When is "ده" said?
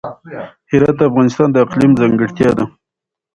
2.57-2.65